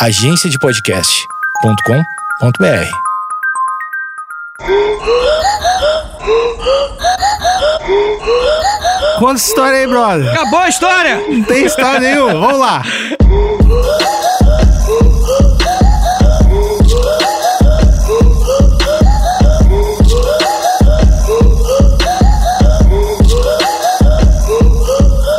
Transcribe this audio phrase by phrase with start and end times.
[0.00, 2.90] agenciadepodcast.com.br.
[9.18, 10.32] Conta essa história aí, brother.
[10.32, 11.22] Acabou a história!
[11.28, 12.32] Não tem história nenhuma.
[12.32, 12.82] Vamos lá.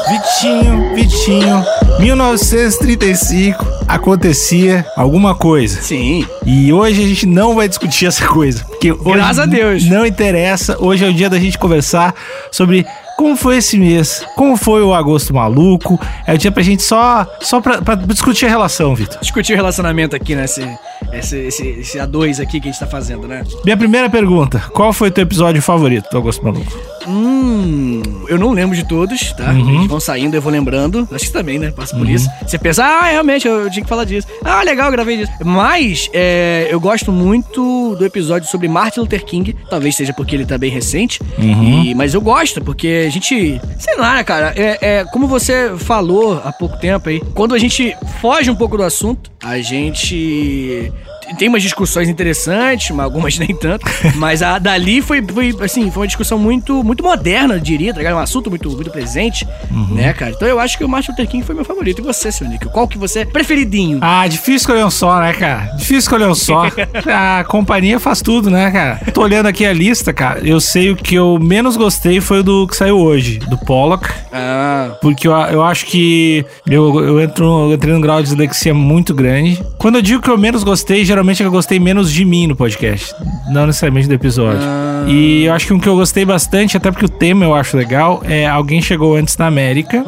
[0.07, 1.65] Vitinho, Vitinho,
[1.97, 5.81] 1935 acontecia alguma coisa.
[5.81, 6.25] Sim.
[6.45, 8.63] E hoje a gente não vai discutir essa coisa.
[8.63, 9.85] Porque hoje Graças a Deus.
[9.85, 10.77] Não interessa.
[10.79, 12.15] Hoje é o dia da gente conversar
[12.51, 12.85] sobre
[13.17, 15.99] como foi esse mês, como foi o agosto maluco.
[16.25, 19.19] É o dia pra gente só, só pra, pra discutir a relação, Vitor.
[19.19, 20.45] Discutir o relacionamento aqui, né?
[20.45, 20.67] Esse,
[21.13, 23.43] esse, esse, esse A2 aqui que a gente tá fazendo, né?
[23.63, 26.71] Minha primeira pergunta: qual foi teu episódio favorito do Agosto Maluco?
[27.07, 29.53] Hum, eu não lembro de todos, tá?
[29.53, 31.07] Eles vão saindo, eu vou lembrando.
[31.11, 31.71] Acho que também, né?
[31.71, 32.29] Passa por isso.
[32.45, 34.27] Você pensa, ah, realmente, eu tinha que falar disso.
[34.43, 35.31] Ah, legal, eu gravei disso.
[35.43, 39.55] Mas, é, eu gosto muito do episódio sobre Martin Luther King.
[39.69, 41.19] Talvez seja porque ele tá bem recente.
[41.37, 43.59] E- mas eu gosto, porque a gente.
[43.79, 44.53] Sei lá, né, cara?
[44.55, 48.77] É, é, como você falou há pouco tempo aí, quando a gente foge um pouco
[48.77, 50.91] do assunto, a gente
[51.37, 53.85] tem umas discussões interessantes, mas algumas nem tanto.
[54.15, 57.99] Mas a dali foi, foi assim, foi uma discussão muito, muito moderna, eu diria, tá
[57.99, 58.15] ligado?
[58.15, 59.47] Um assunto muito, muito presente,
[59.91, 60.31] né, cara?
[60.31, 61.99] Então eu acho que o Martin Luther King foi meu favorito.
[61.99, 62.65] E você, seu Nick?
[62.69, 63.99] Qual que você é preferidinho?
[64.01, 65.71] Ah, difícil escolher um só, né, cara?
[65.75, 66.65] Difícil escolher um só.
[67.13, 68.99] A companhia faz tudo, né, cara?
[69.13, 70.39] Tô olhando aqui a lista, cara.
[70.43, 74.09] Eu sei o que eu menos gostei foi o do que saiu hoje, do Pollock.
[74.31, 78.73] Ah, Porque eu, eu acho que eu, eu, entro, eu entrei num grau de dislexia
[78.73, 79.61] muito grande.
[79.77, 82.47] Quando eu digo que eu menos gostei, geralmente é que eu gostei menos de mim
[82.47, 83.13] no podcast.
[83.51, 84.61] Não necessariamente do episódio.
[85.07, 87.75] E eu acho que um que eu gostei bastante, até porque o tema eu acho
[87.77, 90.03] legal, é Alguém Chegou Antes na América.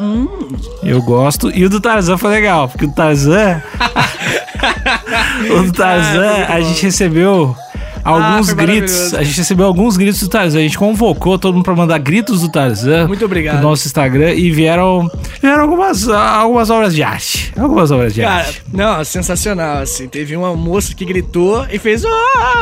[0.82, 1.50] Eu gosto.
[1.50, 3.62] E o do Tarzan foi legal, porque o Tarzan.
[5.50, 7.56] o do Tarzan, a gente recebeu.
[8.04, 10.58] Alguns foi gritos, a gente recebeu alguns gritos do Tarzan.
[10.58, 13.56] A gente convocou todo mundo pra mandar gritos do Tarzan Muito obrigado.
[13.56, 15.10] no nosso Instagram e vieram,
[15.40, 17.52] vieram algumas, algumas obras de arte.
[17.56, 18.62] Algumas obras de cara, arte.
[18.72, 20.06] não, sensacional, assim.
[20.06, 22.08] Teve uma moça que gritou e fez, ó,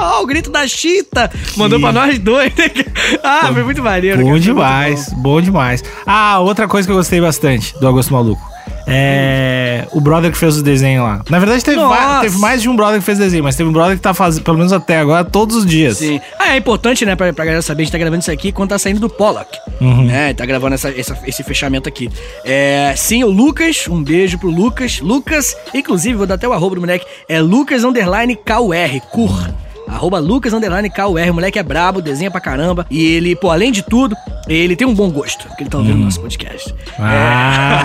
[0.00, 1.30] ó, o grito da Chita.
[1.56, 1.82] Mandou Sim.
[1.82, 2.52] pra nós dois.
[2.54, 2.64] né?
[3.24, 4.20] ah, foi muito maneiro.
[4.20, 5.22] Bom cara, demais, bom.
[5.22, 5.82] bom demais.
[6.06, 8.51] Ah, outra coisa que eu gostei bastante do Agosto Maluco.
[8.86, 11.22] É o brother que fez o desenho lá.
[11.28, 13.72] Na verdade, teve, va- teve mais de um brother que fez desenho, mas teve um
[13.72, 15.98] brother que tá fazendo, pelo menos até agora, todos os dias.
[15.98, 16.20] Sim.
[16.38, 18.70] Ah, é importante, né, pra, pra galera saber, a gente tá gravando isso aqui quando
[18.70, 19.58] tá saindo do Pollock.
[19.80, 20.04] Uhum.
[20.06, 22.10] Né, tá gravando essa, essa- esse fechamento aqui.
[22.44, 25.00] É, sim, o Lucas, um beijo pro Lucas.
[25.00, 29.50] Lucas, inclusive, vou dar até o arroba do moleque, é Lucas Underline KUR, Cur.
[29.88, 32.86] Arroba Lucas Underline KUR, o moleque é brabo, desenha pra caramba.
[32.90, 34.16] E ele, pô, além de tudo,
[34.48, 36.74] ele tem um bom gosto, porque ele tá ouvindo nosso podcast.
[36.98, 37.84] Ah,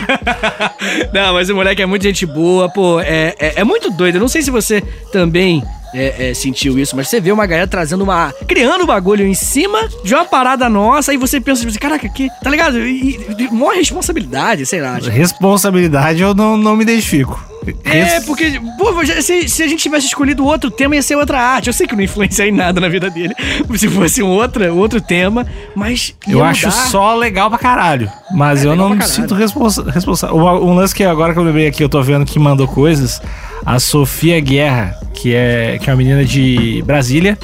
[1.13, 4.15] Não, mas o moleque é muito gente boa, pô, é, é, é muito doido.
[4.15, 4.81] Eu não sei se você
[5.11, 5.63] também
[5.93, 8.33] é, é, sentiu isso, mas você vê uma galera trazendo uma.
[8.47, 12.07] criando um bagulho em cima de uma parada nossa, aí você pensa, tipo assim, caraca,
[12.09, 12.29] que.
[12.41, 12.79] Tá ligado?
[12.79, 14.99] E, e, maior responsabilidade, sei lá.
[14.99, 15.15] tipo.
[15.15, 17.43] responsabilidade eu não, não me identifico.
[17.83, 21.67] É, porque, pô, se, se a gente tivesse escolhido outro tema, ia ser outra arte.
[21.67, 23.33] Eu sei que não influencia em nada na vida dele,
[23.75, 25.45] se fosse um outra, outro tema,
[25.75, 26.13] mas.
[26.27, 26.77] Eu acho mudar.
[26.89, 28.11] só legal pra caralho.
[28.31, 30.35] Mas É eu não me sinto responsa- responsável.
[30.37, 33.21] Um, um lance que agora que eu lembrei aqui, eu tô vendo que mandou coisas.
[33.65, 37.37] A Sofia Guerra, que é, que é uma menina de Brasília.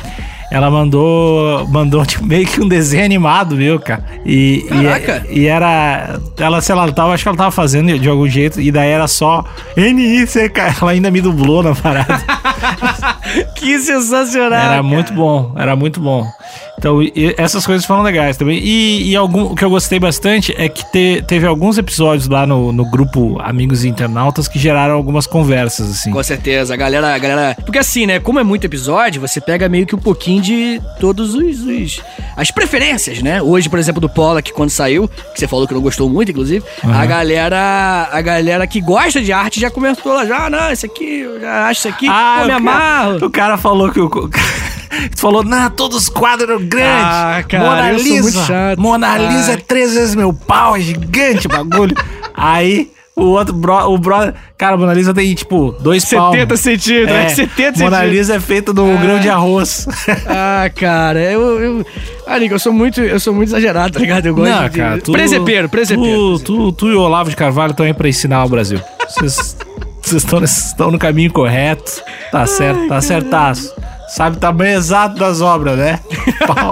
[0.54, 4.06] Ela mandou, mandou tipo, meio que um desenho animado, meu, cara.
[4.24, 5.26] E, e- Caraca.
[5.28, 6.20] E, era.
[6.38, 8.62] Ela, sei lá, tava, acho que ela tava fazendo de, de algum jeito.
[8.62, 9.44] E daí era só
[9.76, 10.76] N-I-C-K.
[10.80, 12.22] Ela ainda me dublou na parada.
[13.56, 14.60] Que sensacional!
[14.60, 14.84] Era cara.
[14.84, 16.28] muito bom, era muito bom.
[16.84, 18.60] Então, e- essas coisas foram legais também.
[18.62, 22.46] E, e algum, o que eu gostei bastante é que te- teve alguns episódios lá
[22.46, 26.12] no, no grupo Amigos e Internautas que geraram algumas conversas, assim.
[26.12, 27.56] Com certeza, a galera, a galera.
[27.64, 28.20] Porque assim, né?
[28.20, 31.62] Como é muito episódio, você pega meio que um pouquinho de todos os.
[31.62, 32.02] os-
[32.36, 33.42] as preferências, né?
[33.42, 36.66] Hoje, por exemplo, do Pollock, quando saiu, que você falou que não gostou muito, inclusive,
[36.84, 38.10] a galera.
[38.12, 41.40] A galera que gosta de arte já comentou lá, já, ah, não, isso aqui, eu
[41.40, 43.14] já acho isso aqui, Ah, eu me amarro.
[43.14, 44.10] Cara, o cara falou que o.
[45.16, 47.04] Tu falou, não, todos os quadros eram grandes.
[47.06, 48.22] Ah, cara, Mona Lisa.
[48.22, 48.80] muito chato.
[48.80, 51.96] Mona Lisa é três vezes meu pau, é gigante o bagulho.
[52.36, 54.34] Aí, o outro, bro, o brother.
[54.58, 56.60] Cara, a Mona Lisa tem, tipo, dois 70 palmos.
[56.60, 57.30] centímetros, É, né?
[57.30, 58.12] 70 Mona centímetros.
[58.12, 59.88] Lisa é feita do grão de arroz.
[60.28, 61.60] Ah, cara, eu.
[61.62, 61.86] eu...
[62.26, 64.26] Ah, Nico, eu sou muito, eu sou muito exagerado, tá ligado?
[64.26, 64.78] Eu gosto Não, de.
[64.78, 66.40] cara, tu, presepeiro, presepeiro.
[66.40, 68.80] Tu, tu, tu e o Olavo de Carvalho estão aí pra ensinar o Brasil.
[69.08, 69.56] Vocês
[70.12, 72.02] estão no caminho correto.
[72.32, 73.74] Tá certo, tá certaço.
[74.14, 76.00] Sabe o tamanho exato das obras, né?
[76.46, 76.72] Pau.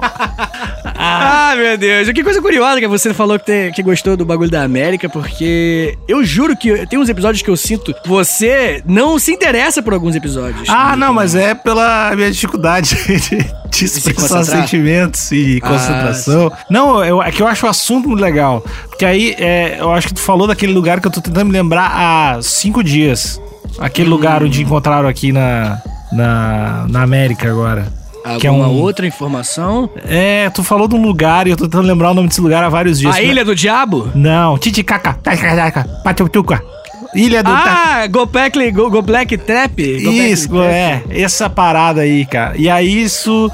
[0.95, 2.07] ah, meu Deus.
[2.11, 5.97] Que coisa curiosa que você falou que, tem, que gostou do bagulho da América, porque
[6.07, 10.15] eu juro que tem uns episódios que eu sinto você não se interessa por alguns
[10.15, 10.69] episódios.
[10.69, 13.38] Ah, não, mas é pela minha dificuldade de,
[13.71, 16.51] de expressar sentimentos e ah, concentração.
[16.69, 18.63] Não, eu, é que eu acho o assunto muito legal.
[18.88, 21.53] Porque aí, é, eu acho que tu falou daquele lugar que eu tô tentando me
[21.53, 23.41] lembrar há cinco dias.
[23.79, 24.11] Aquele hum.
[24.11, 27.87] lugar onde encontraram aqui na, na, na América agora.
[28.23, 29.89] Alguma que é uma outra informação?
[30.05, 32.63] É, tu falou de um lugar e eu tô tentando lembrar o nome desse lugar
[32.63, 33.15] há vários dias.
[33.15, 34.11] A Ilha do Diabo?
[34.13, 35.17] Não, Titicaca,
[36.03, 36.63] Patutuca.
[37.13, 39.75] Ilha do Ah, Go Black, Go, Go Black Trap?
[39.75, 41.03] Go isso, Black é.
[41.09, 42.55] Essa parada aí, cara.
[42.57, 43.51] E aí isso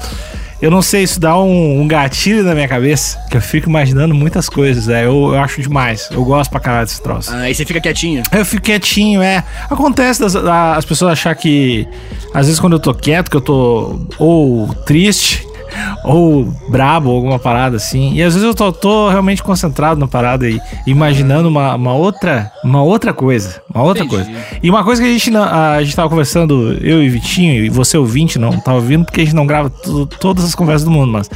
[0.60, 4.12] eu não sei, isso dá um, um, gatilho na minha cabeça, que eu fico imaginando
[4.12, 5.04] muitas coisas, é.
[5.04, 6.08] Eu, eu acho demais.
[6.10, 7.32] Eu gosto pra caralho desse troço.
[7.32, 8.24] Ah, aí você fica quietinho?
[8.32, 9.44] Eu fico quietinho, é.
[9.70, 11.86] Acontece das, as pessoas achar que.
[12.32, 15.46] Às vezes quando eu tô quieto, que eu tô ou triste,
[16.04, 18.12] ou brabo, alguma parada assim.
[18.14, 22.50] E às vezes eu tô, tô realmente concentrado na parada e imaginando uma, uma, outra,
[22.64, 23.62] uma outra coisa.
[23.78, 24.24] Uma outra Entendi.
[24.24, 24.44] coisa.
[24.60, 27.68] E uma coisa que a gente, a, a gente tava conversando, eu e Vitinho, e
[27.68, 29.70] você ouvinte, não tá ouvindo porque a gente não grava
[30.18, 31.30] todas as conversas do mundo, mas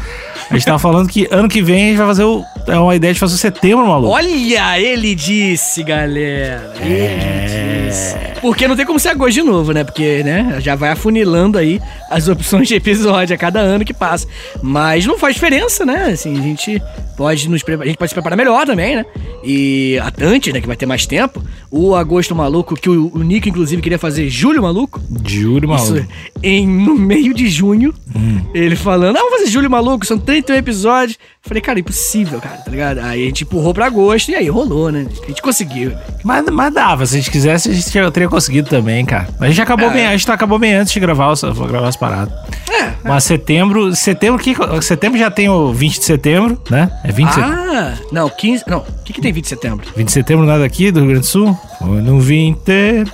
[0.50, 2.44] a gente tava falando que ano que vem a gente vai fazer o.
[2.66, 4.12] É uma ideia de fazer o setembro, maluco.
[4.12, 6.72] Olha, ele disse, galera.
[6.80, 7.86] Ele é...
[7.88, 8.32] disse.
[8.42, 9.84] Porque não tem como ser agosto de novo, né?
[9.84, 11.80] Porque, né, já vai afunilando aí
[12.10, 14.26] as opções de episódio a cada ano que passa.
[14.60, 16.06] Mas não faz diferença, né?
[16.06, 16.82] Assim, a gente
[17.16, 19.06] pode nos a gente pode se preparar melhor também, né?
[19.44, 21.40] E antes, né, que vai ter mais tempo,
[21.70, 25.00] o Agosto Maluco, que o, o Nico, inclusive, queria fazer Julho Maluco.
[25.26, 25.96] Julho Maluco.
[25.96, 26.06] Isso,
[26.43, 28.40] em, no meio de junho, hum.
[28.55, 31.19] ele falando, ah, vamos fazer Julho Maluco, são 31 episódios.
[31.43, 32.99] Falei, cara, impossível, cara, tá ligado?
[32.99, 35.08] Aí a gente empurrou pra agosto e aí rolou, né?
[35.25, 35.93] A gente conseguiu.
[36.23, 39.28] Mas, mas dava, se a gente quisesse, a gente teria conseguido também, cara.
[39.40, 39.93] A gente acabou é.
[39.93, 41.35] bem, a gente acabou bem antes de gravar,
[41.69, 42.32] gravar as paradas.
[42.70, 42.93] É.
[43.05, 46.90] Mas setembro, setembro, que, setembro já tem o 20 de setembro, né?
[47.02, 47.58] É 20 de setembro.
[47.58, 48.64] Ah, não, 15.
[48.67, 49.87] Não, o que, que tem 20 de setembro?
[49.96, 51.58] 20 de setembro nada aqui do Rio Grande do Sul?
[51.78, 53.05] Foi no 20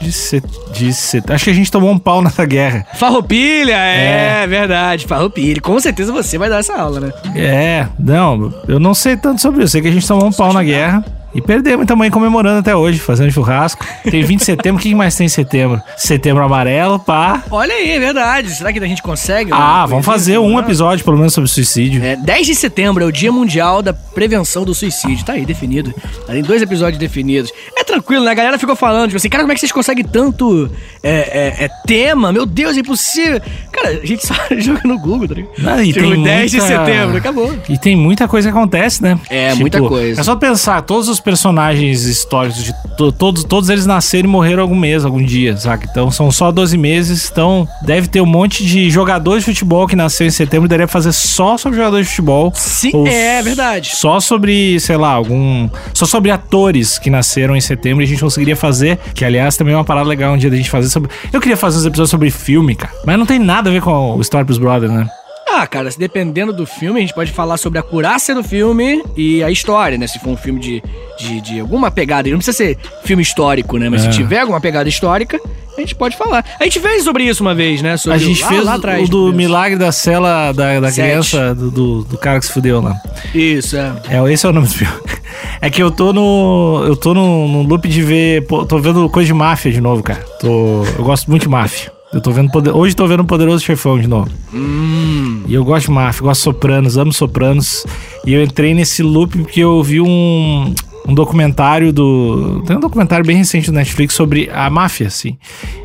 [0.00, 0.44] de, set...
[0.72, 1.30] de set...
[1.30, 2.86] Acho que a gente tomou um pau nessa guerra.
[2.94, 5.04] Farroupilha, é, é, verdade.
[5.06, 5.60] Farroupilha.
[5.60, 7.12] Com certeza você vai dar essa aula, né?
[7.34, 9.72] É, não, eu não sei tanto sobre isso.
[9.72, 11.04] Sei que a gente tomou um pau na guerra.
[11.34, 13.84] E perdemos também comemorando até hoje, fazendo churrasco.
[14.02, 15.80] Tem 20 de setembro, o que mais tem em setembro?
[15.96, 17.42] Setembro amarelo, pá.
[17.50, 18.50] Olha aí, é verdade.
[18.50, 19.50] Será que a gente consegue?
[19.52, 22.02] Ah, vamos fazer um episódio, pelo menos, sobre suicídio.
[22.02, 25.24] É, 10 de setembro é o Dia Mundial da Prevenção do Suicídio.
[25.24, 25.94] Tá aí, definido.
[26.26, 27.52] Tem dois episódios definidos.
[27.76, 28.32] É tranquilo, né?
[28.32, 30.70] A galera ficou falando, tipo assim, cara, como é que vocês conseguem tanto
[31.02, 32.32] é, é, é tema?
[32.32, 33.40] Meu Deus, é impossível.
[33.70, 35.52] Cara, a gente só joga no Google, tá ligado?
[35.58, 36.66] Não, e tipo, tem 10 muita...
[36.66, 37.56] de setembro, acabou.
[37.68, 39.18] E tem muita coisa que acontece, né?
[39.28, 40.20] É, tipo, muita coisa.
[40.20, 44.62] É só pensar, todos os personagens históricos, de to todos, todos eles nasceram e morreram
[44.62, 45.86] algum mês, algum dia, saca?
[45.90, 49.96] Então são só 12 meses, então deve ter um monte de jogadores de futebol que
[49.96, 52.52] nasceu em setembro, daria fazer só sobre jogadores de futebol.
[52.54, 53.90] Sim, é verdade.
[53.94, 55.68] Só sobre, sei lá, algum.
[55.94, 59.74] Só sobre atores que nasceram em setembro e a gente conseguiria fazer, que aliás também
[59.74, 61.10] é uma parada legal um dia da gente fazer sobre.
[61.32, 64.16] Eu queria fazer uns episódios sobre filme, cara, mas não tem nada a ver com
[64.16, 65.08] o Story pros Brothers, né?
[65.52, 69.42] Ah, cara, dependendo do filme, a gente pode falar sobre a curácia do filme e
[69.42, 70.06] a história, né?
[70.06, 70.82] Se for um filme de,
[71.18, 73.88] de, de alguma pegada, não precisa ser filme histórico, né?
[73.88, 74.10] Mas é.
[74.10, 75.40] se tiver alguma pegada histórica,
[75.76, 76.44] a gente pode falar.
[76.58, 77.96] A gente fez sobre isso uma vez, né?
[77.96, 80.92] Sobre a gente o, fez lá, lá atrás, o do milagre da cela da, da
[80.92, 82.94] criança, do, do, do, cara que se fudeu lá.
[83.34, 83.92] Isso, é.
[84.08, 84.32] é.
[84.32, 84.94] Esse é o nome do filme.
[85.62, 86.82] É que eu tô no.
[86.86, 88.46] Eu tô no, no loop de ver.
[88.46, 90.20] Tô vendo coisa de máfia de novo, cara.
[90.40, 91.92] Tô, eu gosto muito de máfia.
[92.12, 92.50] Eu tô vendo.
[92.50, 92.70] Poder...
[92.70, 94.30] Hoje tô vendo Poderoso Chefão de novo.
[94.52, 95.44] Hum.
[95.46, 97.86] E eu gosto de máfia, gosto de sopranos, amo sopranos.
[98.26, 100.74] E eu entrei nesse loop porque eu vi um,
[101.06, 102.62] um documentário do.
[102.66, 105.38] Tem um documentário bem recente do Netflix sobre a máfia, assim.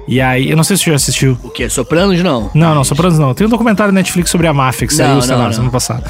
[0.07, 1.37] E aí, eu não sei se você já assistiu.
[1.43, 1.69] O quê?
[1.69, 2.49] Sopranos não?
[2.55, 3.33] Não, não, Sopranos não.
[3.33, 6.03] Tem um documentário do Netflix sobre a máfia que saiu, não, sei lá, semana passada.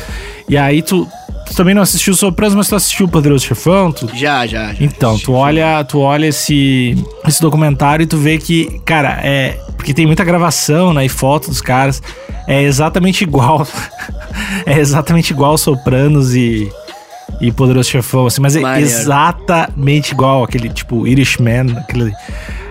[0.47, 1.07] E aí tu.
[1.45, 3.91] Tu também não assistiu Sopranos, mas tu assistiu o Poderoso Chefão?
[3.91, 4.09] Tu...
[4.15, 4.83] Já, já, já.
[4.83, 9.59] Então, tu olha, tu olha esse, esse documentário e tu vê que, cara, é.
[9.85, 11.05] Porque tem muita gravação, né?
[11.05, 12.01] E foto dos caras.
[12.47, 13.67] É exatamente igual.
[14.65, 16.67] é exatamente igual Sopranos e.
[17.39, 22.11] E Poderoso Chefão, assim, mas é exatamente igual aquele, tipo, Irishman, aquele.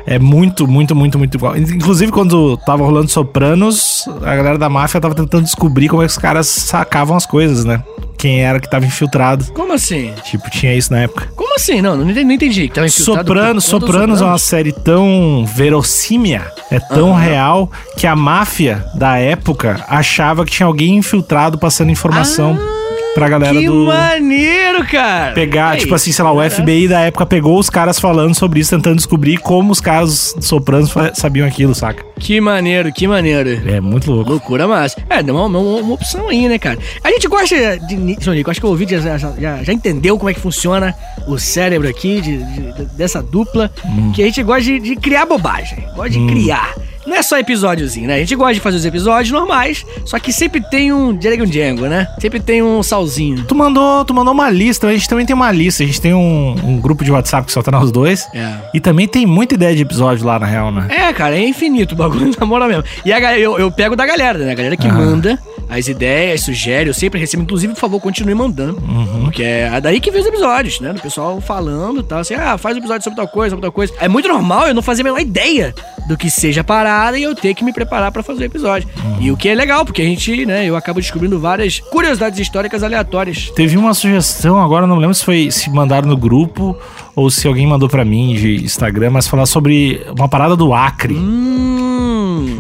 [0.07, 1.57] É muito, muito, muito, muito igual.
[1.57, 6.13] Inclusive, quando tava rolando Sopranos, a galera da máfia tava tentando descobrir como é que
[6.13, 7.83] os caras sacavam as coisas, né?
[8.25, 9.45] quem era que tava infiltrado.
[9.53, 10.11] Como assim?
[10.25, 11.29] Tipo, tinha isso na época.
[11.37, 11.83] Como assim?
[11.83, 12.25] Não, não entendi.
[12.25, 12.69] Não entendi.
[12.69, 17.17] Tava Sopranos, Sopranos é uma série tão verossímia, é tão uhum.
[17.17, 22.59] real, que a máfia da época achava que tinha alguém infiltrado passando informação.
[22.59, 23.87] Ah pra galera que do.
[23.87, 25.33] maneiro, cara!
[25.33, 26.51] Pegar, É tipo isso, assim, sei lá, o.
[26.51, 30.91] FBI da época pegou os caras falando sobre isso, tentando descobrir como os caras sopranos
[30.91, 32.05] fa- sabiam aquilo, saca?
[32.19, 33.51] Que maneiro, que maneiro.
[33.69, 34.31] É muito louco.
[34.31, 34.97] Loucura massa.
[35.09, 36.79] É, deu uma, uma, uma opção aí, né, cara?
[37.03, 38.17] A gente gosta de.
[38.23, 40.95] Sonic, acho que o ouvinte já, já, já- já entendeu como é que funciona
[41.27, 43.71] o cérebro aqui, de, de- dessa dupla.
[43.85, 44.13] Hum.
[44.15, 45.85] Que a gente gosta de, de criar bobagem.
[45.95, 46.75] Gosta de criar.
[47.07, 48.15] Não é só episódiozinho, né?
[48.15, 51.87] A gente gosta de fazer os episódios normais, só que sempre tem um Django Django,
[51.87, 52.09] né?
[52.19, 53.45] Sempre tem um salzinho.
[53.45, 56.15] Tu mandou, tu mandou uma lista, a gente também tem uma lista, a gente tem
[56.15, 58.27] um, um grupo de WhatsApp que só tá nós dois.
[58.35, 58.55] É.
[58.73, 60.87] E também tem muita ideia de episódio lá, na real, né?
[60.91, 62.85] É, cara, é infinito o bagulho, na moral mesmo.
[63.05, 64.53] E a, eu, eu pego da galera, né?
[64.53, 64.99] A galera que Aham.
[64.99, 67.43] manda as ideias, sugere, eu sempre recebo.
[67.43, 68.81] Inclusive, por favor, continue mandando.
[68.81, 69.25] Uhum.
[69.25, 70.93] Porque é daí que vem os episódios, né?
[70.93, 73.73] Do pessoal falando e tal, assim, ah, faz um episódio sobre tal coisa, sobre tal
[73.73, 73.93] coisa.
[74.01, 75.75] É muito normal eu não fazer a menor ideia
[76.07, 78.89] do que seja a parada e eu ter que me preparar pra fazer o episódio.
[79.03, 79.17] Uhum.
[79.21, 82.83] E o que é legal, porque a gente, né, eu acabo descobrindo várias curiosidades históricas
[82.83, 83.51] aleatórias.
[83.55, 86.77] Teve uma sugestão, agora não lembro se foi se mandaram no grupo
[87.17, 91.15] ou se alguém mandou pra mim de Instagram, mas falar sobre uma parada do Acre.
[91.15, 92.14] Hum.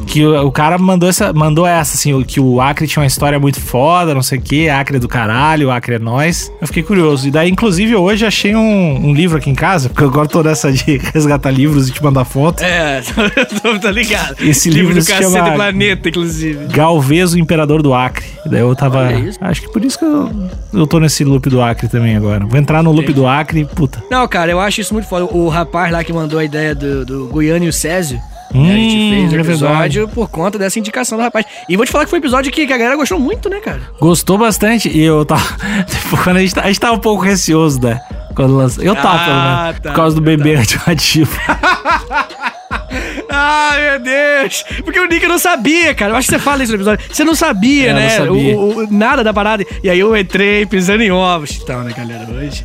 [0.06, 3.38] Que o, o cara mandou essa, mandou essa, assim, que o Acre tinha uma história
[3.38, 6.50] muito foda, não sei o que, Acre é do caralho, Acre é nós.
[6.60, 7.28] Eu fiquei curioso.
[7.28, 10.42] E daí, inclusive, hoje achei um, um livro aqui em casa, porque eu agora tô
[10.42, 12.62] nessa de resgatar livros e te mandar foto.
[12.62, 13.02] É,
[13.62, 14.36] tô, tô ligado.
[14.40, 16.66] Esse livro do se Cacete chama- Planeta, inclusive.
[16.66, 18.24] Galvez, o Imperador do Acre.
[18.44, 19.08] E daí eu tava.
[19.40, 20.30] Acho que por isso que eu,
[20.72, 22.44] eu tô nesse loop do Acre também agora.
[22.44, 24.02] Vou entrar no loop do Acre, puta.
[24.10, 25.24] Não, cara, eu acho isso muito foda.
[25.24, 28.20] O rapaz lá que mandou a ideia do, do Goiânia e o Césio.
[28.54, 31.44] Hum, a gente fez o é episódio por conta dessa indicação do rapaz.
[31.68, 33.58] E vou te falar que foi um episódio que, que a galera gostou muito, né,
[33.60, 33.80] cara?
[34.00, 34.88] Gostou bastante.
[34.88, 35.42] E eu tava.
[35.88, 38.00] Tipo, quando a gente, tá- a gente tava um pouco receoso, né?
[38.34, 38.82] Quando lançou.
[38.84, 39.80] Eu tava, Ah, pelo menos.
[39.80, 41.30] tá, por causa do bebê radioativo.
[43.36, 44.64] Ai, meu Deus!
[44.84, 46.12] Porque o Nick não sabia, cara.
[46.12, 47.04] Eu acho que você fala isso no episódio.
[47.12, 48.08] Você não sabia, É, eu não né?
[48.10, 48.56] sabia.
[48.56, 49.64] O, o- nada da parada.
[49.82, 51.58] E aí eu entrei pisando em ovos.
[51.62, 52.26] Então, né, galera?
[52.30, 52.64] Hoje.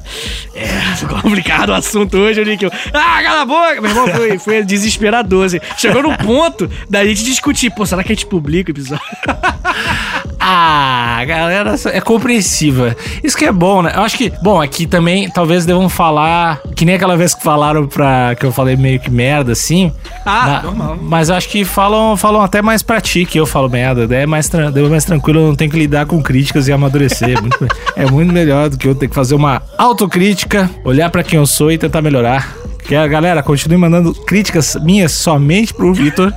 [0.55, 2.63] É, complicado o assunto hoje, o Nick.
[2.63, 3.81] eu, Ah, cala a boca!
[3.81, 5.45] Meu irmão, foi, foi desesperador.
[5.45, 5.59] Assim.
[5.77, 7.69] Chegou no ponto da gente discutir.
[7.71, 9.03] Pô, será que a gente publica o episódio?
[10.41, 12.95] Ah, galera é compreensiva.
[13.23, 13.91] Isso que é bom, né?
[13.93, 17.85] Eu acho que, bom, aqui também talvez devam falar, que nem aquela vez que falaram
[17.85, 18.35] pra.
[18.39, 19.91] que eu falei meio que merda, assim.
[20.25, 20.58] Ah, Na-
[21.01, 24.07] Mas acho que falam, falam até mais pra ti que eu falo merda.
[24.07, 27.37] Daí é mais, é mais tranquilo, eu não tenho que lidar com críticas e amadurecer.
[27.37, 31.23] É muito, é muito melhor do que eu ter que fazer uma autocrítica, olhar pra
[31.23, 32.55] quem eu sou e tentar melhorar.
[32.83, 36.33] Que a galera continue mandando críticas minhas somente pro Vitor.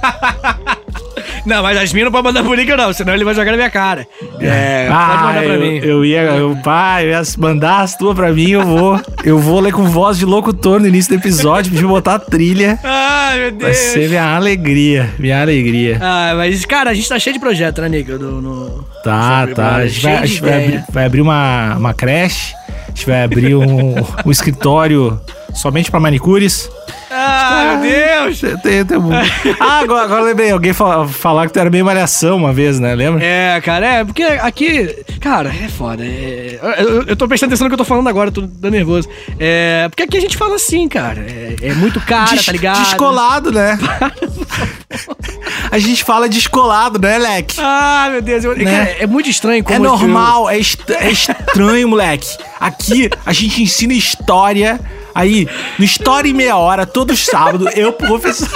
[1.45, 3.57] Não, mas as minhas não pode mandar pro Nick, não, senão ele vai jogar na
[3.57, 4.07] minha cara.
[4.41, 5.81] É, pode mandar pra eu, mim.
[5.83, 9.01] Eu ia, eu, pai, eu ia mandar as tuas pra mim, eu vou.
[9.25, 12.79] Eu vou ler com voz de locutor no início do episódio, de botar a trilha.
[12.85, 13.77] Ai, meu Vai Deus.
[13.77, 15.99] ser minha alegria, minha alegria.
[16.01, 18.11] Ah, mas, cara, a gente tá cheio de projeto, né, Nick?
[18.13, 19.77] No, no- Tá, tá.
[19.77, 22.55] A gente vai, a gente vai abrir, vai abrir uma, uma creche,
[22.93, 23.95] a gente vai abrir um,
[24.27, 25.19] um escritório
[25.55, 26.71] somente pra manicures.
[27.15, 28.41] Ah, meu Deus!
[28.41, 29.11] Tem- tem- tem um-
[29.61, 32.81] Ah, agora, agora eu lembrei, alguém fa- falar que tu era meio malhação uma vez,
[32.81, 32.95] né?
[32.95, 33.23] Lembra?
[33.23, 35.05] É, cara, é, porque aqui.
[35.21, 36.03] Cara, é foda.
[36.05, 39.09] é- eu, eu- tô prestando atenção no que eu tô falando agora, tô, tô nervoso.
[39.39, 41.21] É, porque aqui a gente fala assim, cara.
[41.21, 42.83] É, é muito cara, Des- tá ligado?
[42.83, 43.79] Descolado, né?
[45.71, 47.57] a gente fala descolado, né, Leque?
[47.61, 48.45] Ah, meu Deus.
[48.45, 48.65] eu- Né?
[48.65, 52.37] cara, é muito estranho como É eu- normal, é, est- é estranho, moleque.
[52.61, 54.81] Aqui a gente ensina história.
[55.15, 55.47] Aí,
[55.79, 58.49] no História em Meia Hora, todo sábado, eu, professor.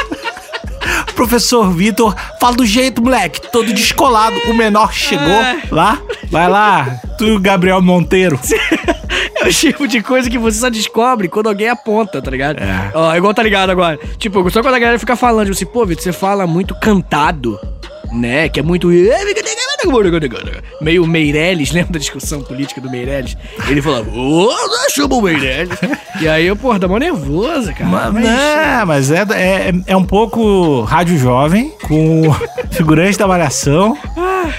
[1.14, 4.36] Professor Vitor, fala do jeito, moleque, todo descolado.
[4.48, 5.62] O menor chegou É.
[5.70, 5.98] lá.
[6.30, 8.38] Vai lá, tu e o Gabriel Monteiro.
[9.46, 12.58] O tipo de coisa que você só descobre quando alguém aponta, tá ligado?
[12.58, 12.90] É.
[12.94, 13.98] Ó, igual tá ligado agora.
[14.18, 17.58] Tipo, só quando a galera fica falando, tipo assim, pô, Vitor, você fala muito cantado,
[18.16, 18.48] né?
[18.48, 18.88] Que é muito.
[20.80, 23.36] Meio Meirelles, lembra da discussão política do Meirelles?
[23.68, 24.50] Ele falava, ô,
[24.90, 25.78] chama o Meirelles.
[26.20, 27.88] e aí eu, pô, dá mó nervosa, cara.
[27.90, 32.22] Mas, Mas- não, mas é, é, é um pouco rádio jovem, com
[32.70, 33.96] figurante da malhação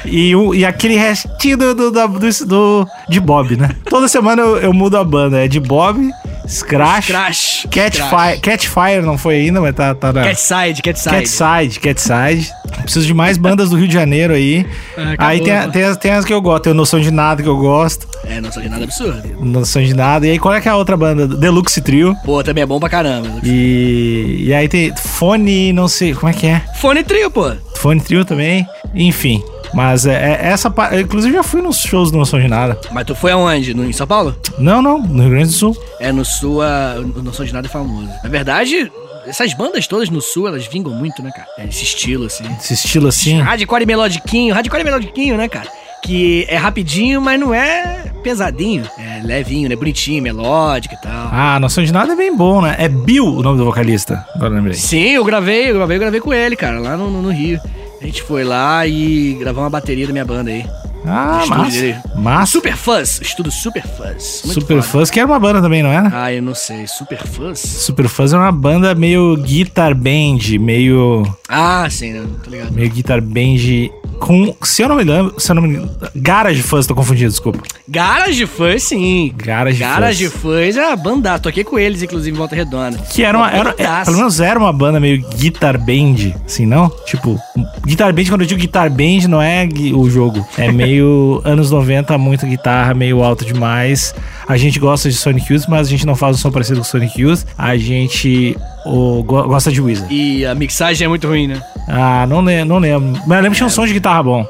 [0.06, 3.72] e, o- e aquele restinho do, do, do- do- de Bob, né?
[3.90, 5.44] Toda semana eu, eu mudo a banda.
[5.44, 6.10] É de Bob,
[6.48, 7.68] Scratch, Crash.
[7.70, 8.40] Catfire.
[8.42, 10.24] Catfire não foi ainda, mas tá, tá na.
[10.24, 11.16] Catside, Catside.
[11.16, 12.52] Catside, Catside.
[12.84, 14.66] Preciso de mais bandas do Rio de Janeiro aí.
[14.96, 15.72] Acabou, aí tem, a- pô.
[15.72, 16.64] tem, as, tem as que eu gosto.
[16.64, 18.08] Tem o Noção de Nada que eu gosto.
[18.26, 19.22] É, não sou de nada absurdo.
[19.46, 20.28] Noção de Nada.
[20.28, 21.28] E aí qual é que é a outra banda?
[21.28, 22.16] Deluxe Trio.
[22.26, 23.30] Pô, também é bom pra caramba.
[23.44, 26.62] E, e aí tem Fone, não sei, como é que é?
[26.76, 27.52] Fone trio, pô.
[27.76, 28.66] Fone Trio também.
[28.96, 29.42] Enfim.
[29.74, 30.98] Mas é, é essa parte.
[30.98, 32.80] Inclusive já fui nos shows do Noção de Nada.
[32.92, 33.74] Mas tu foi aonde?
[33.74, 34.36] No, em São Paulo?
[34.58, 35.78] Não, não, no Rio Grande do Sul.
[36.00, 38.10] É, no Sul, a, o Não Sou de Nada é famoso.
[38.24, 38.92] Na verdade,
[39.26, 41.48] essas bandas todas no Sul, elas vingam muito, né, cara?
[41.58, 42.46] É esse estilo, assim.
[42.60, 43.40] Esse estilo assim.
[43.40, 45.68] Hardcore melodiquinho, hardcore melodiquinho, né, cara?
[46.02, 49.76] Que é rapidinho, mas não é pesadinho, é levinho, né?
[49.76, 51.30] Bonitinho, melódico e tal.
[51.32, 52.76] Ah, Noção de Nada é bem bom, né?
[52.80, 54.76] É Bill o nome do vocalista, agora lembrei.
[54.76, 57.60] Sim, eu gravei, eu gravei, eu gravei com ele, cara, lá no, no, no Rio.
[58.02, 60.66] A gente foi lá e gravou uma bateria da minha banda aí.
[61.06, 62.02] Ah, massa.
[62.18, 62.52] Massa.
[62.52, 64.42] Super Fuzz, estudo Super Fuzz.
[64.44, 64.84] Muito Super foda.
[64.84, 66.12] Fuzz, que era uma banda também, não era?
[66.14, 67.60] Ah, eu não sei, Super Fuzz?
[67.60, 72.26] Super Fuzz é uma banda meio guitar band, meio Ah, sim, né?
[72.44, 72.74] tô ligado.
[72.74, 76.62] meio guitar band com, se eu não me lembro, se eu não me engano, Garage
[76.62, 77.60] Fuzz, tô confundido, desculpa.
[77.88, 79.34] Garage Fuzz, sim.
[79.36, 80.42] Garage, Garage Fuzz.
[80.42, 82.98] Fuzz é a banda, toquei com eles, inclusive, em Volta Redonda.
[83.12, 84.06] Que era uma, era, é, bandaça.
[84.06, 86.90] pelo menos era uma banda meio guitar band, assim, não?
[87.06, 87.40] Tipo,
[87.86, 90.46] guitar band, quando eu digo guitar band, não é o jogo.
[90.58, 94.14] É meio anos 90, muita guitarra, meio alto demais.
[94.48, 96.84] A gente gosta de Sonic Youth, mas a gente não faz um som parecido com
[96.86, 97.44] Sonic Youth.
[97.58, 98.56] A gente
[98.86, 100.14] o, go- gosta de Wizard.
[100.14, 101.62] E a mixagem é muito ruim, né?
[101.88, 103.20] Ah, não, não lembro.
[103.28, 104.46] Mas eu lembro que tinha um som de guitarra bom.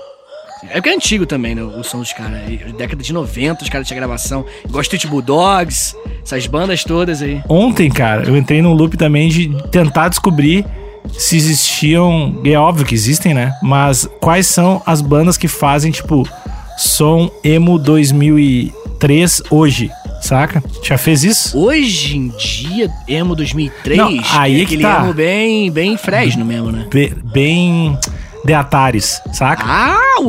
[0.70, 1.62] É porque é antigo também, né?
[1.64, 2.42] O som dos caras.
[2.78, 4.44] Década de 90, os caras tinham gravação.
[4.68, 7.42] Igual Street Bulldogs, essas bandas todas aí.
[7.48, 10.66] Ontem, cara, eu entrei num loop também de tentar descobrir
[11.14, 12.42] se existiam.
[12.44, 13.54] E é óbvio que existem, né?
[13.62, 16.28] Mas quais são as bandas que fazem, tipo,
[16.76, 20.62] som emo 2003 hoje, saca?
[20.84, 21.58] Já fez isso?
[21.58, 25.04] Hoje em dia, emo 2003, Não, aí é é que aquele tá.
[25.04, 26.88] emo bem, bem fresno mesmo, né?
[26.92, 27.98] Be- bem.
[28.48, 29.62] De Atares, saca?
[29.68, 30.24] Ah, o,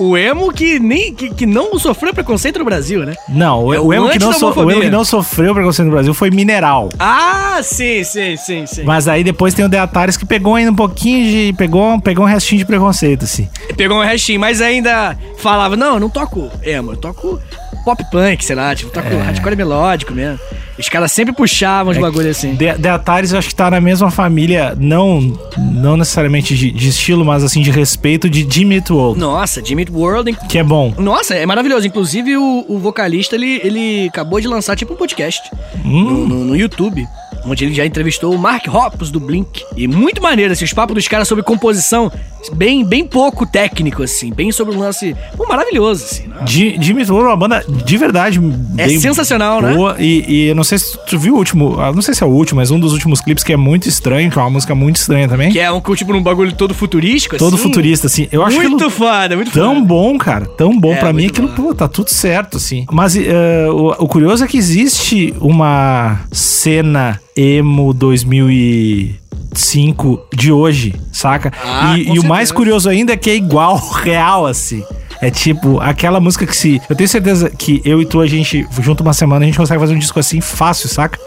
[0.00, 3.14] o, o emo que, nem, que, que não sofreu preconceito no Brasil, né?
[3.28, 5.92] Não, o, É o emo que não so- o emo que não sofreu preconceito no
[5.92, 6.88] Brasil foi Mineral.
[7.00, 8.84] Ah, sim, sim, sim, sim.
[8.84, 11.52] Mas aí depois tem o De Atares que pegou ainda um pouquinho de.
[11.58, 13.48] Pegou, pegou um restinho de preconceito, assim.
[13.76, 17.40] Pegou um restinho, mas ainda falava, não, eu não toco emo, eu toco
[17.84, 20.38] pop punk, sei lá, tipo, toco hardcore melódico mesmo.
[20.76, 22.54] Os caras sempre puxavam os bagulho assim.
[22.56, 25.20] De, de Atares eu acho que tá na mesma família, não,
[25.56, 29.82] não necessariamente de, de estilo, mas assim de respeito de Jimmy Eat World, Nossa, Jimmy
[29.82, 30.92] Eat World, que é bom.
[30.98, 31.86] Nossa, é maravilhoso.
[31.86, 35.48] Inclusive, o, o vocalista, ele, ele acabou de lançar tipo um podcast
[35.84, 36.02] Hum.
[36.04, 37.06] no, no- no YouTube.
[37.46, 39.62] Onde ele já entrevistou o Mark Hoppus do Blink.
[39.76, 42.10] E muito maneiro, assim, os papos dos caras sobre composição,
[42.54, 45.14] bem, bem pouco técnico, assim, bem sobre o lance.
[45.36, 46.26] Pô, maravilhoso, assim.
[46.28, 46.36] né?
[46.46, 48.40] Ji- Jimmy é uma banda de verdade
[48.78, 49.74] É sensacional, né?
[49.74, 49.96] boa.
[49.98, 52.26] E, e eu não sei se tu viu o último, ah, não sei se é
[52.26, 54.74] o último, mas um dos últimos clipes que é muito estranho, que é uma música
[54.74, 55.50] muito estranha também.
[55.52, 57.62] Que é um tipo num bagulho todo futurístico, Todo assim.
[57.62, 58.28] futurista, assim.
[58.32, 59.86] Eu acho muito foda, muito tão foda.
[59.86, 60.46] bom, cara.
[60.46, 61.26] Tão bom É, pra mim.
[61.26, 61.54] Aquilo, bom.
[61.54, 62.86] pô, tá tudo certo, assim.
[62.90, 71.52] Mas eh, o, o curioso é que existe uma cena emo 2005 de hoje, saca?
[71.64, 74.82] Ah, e e o mais curioso ainda é que é igual, real, assim.
[75.20, 76.80] É tipo, aquela música que se.
[76.88, 79.80] Eu tenho certeza que eu e tu, a gente, junto uma semana, a gente consegue
[79.80, 81.18] fazer um disco assim fácil, saca?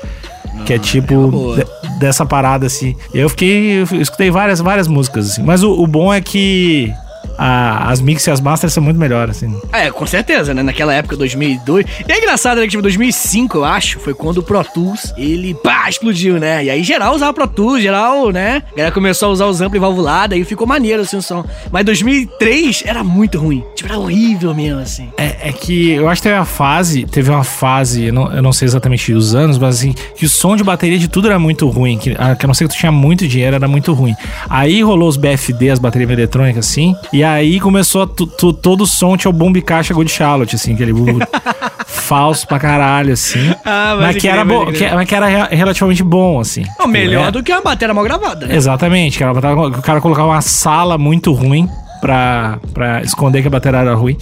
[0.66, 1.66] Que é é uma tipo de-
[2.00, 2.96] dessa parada assim.
[3.14, 3.82] Eu fiquei.
[3.82, 5.44] Eu escutei várias, várias músicas, assim.
[5.44, 6.92] Mas o, o bom é que
[7.38, 9.56] a- as mix e as masters são muito melhores, assim.
[9.72, 10.64] É, com certeza, né?
[10.64, 11.86] Naquela época, 2002.
[12.08, 12.64] E é engraçado, né?
[12.64, 16.66] Que, tipo, 2005, eu acho, foi quando o Pro Tools, ele, pá, explodiu, né?
[16.66, 18.64] E aí, geral usava Pro Tools, geral, né?
[18.74, 21.46] A galera começou a usar os ampli valvulada e ficou maneiro, assim, o som.
[21.72, 23.64] Mas 2003 era muito ruim.
[23.76, 25.10] Tipo, era horrível mesmo, assim.
[25.18, 28.42] É, é que eu acho que teve uma fase, teve uma fase, eu não, eu
[28.42, 31.38] não sei exatamente os anos, mas assim, que o som de bateria de tudo era
[31.40, 31.98] muito ruim.
[31.98, 34.16] Que, a, que a não ser que tu tinha muito dinheiro, era muito ruim.
[34.50, 38.82] Aí rolou os BFD, as baterias eletrônicas, assim, e aí começou a tu- tu- todo
[38.82, 40.94] o som tinha o bombe caixa Gold Charlotte, assim, aquele
[41.86, 43.54] falso pra caralho, assim.
[43.66, 46.62] Ah, mas, que era bom, que, mas que era re- relativamente bom, assim.
[46.62, 48.56] Não, Tipo, melhor é- do que uma bateria mal gravada, né?
[48.56, 51.70] Exatamente, que era que o cara colocava uma sala muito ruim
[52.02, 54.18] pra, pra esconder que a bateria era ruim.